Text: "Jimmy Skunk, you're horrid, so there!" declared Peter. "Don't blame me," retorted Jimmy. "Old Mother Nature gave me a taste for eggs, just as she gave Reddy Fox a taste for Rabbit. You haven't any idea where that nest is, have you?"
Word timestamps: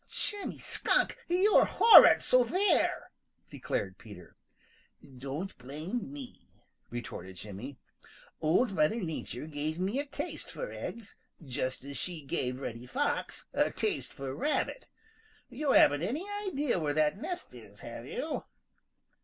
"Jimmy 0.09 0.57
Skunk, 0.57 1.15
you're 1.27 1.65
horrid, 1.65 2.23
so 2.23 2.43
there!" 2.43 3.11
declared 3.51 3.99
Peter. 3.99 4.35
"Don't 5.19 5.55
blame 5.59 6.11
me," 6.11 6.49
retorted 6.89 7.35
Jimmy. 7.35 7.77
"Old 8.41 8.73
Mother 8.73 8.95
Nature 8.95 9.45
gave 9.45 9.77
me 9.77 9.99
a 9.99 10.05
taste 10.07 10.49
for 10.49 10.71
eggs, 10.71 11.13
just 11.45 11.85
as 11.85 11.97
she 11.99 12.23
gave 12.25 12.61
Reddy 12.61 12.87
Fox 12.87 13.45
a 13.53 13.69
taste 13.69 14.11
for 14.11 14.33
Rabbit. 14.33 14.87
You 15.51 15.73
haven't 15.73 16.01
any 16.01 16.25
idea 16.47 16.79
where 16.79 16.95
that 16.95 17.19
nest 17.19 17.53
is, 17.53 17.81
have 17.81 18.07
you?" 18.07 18.45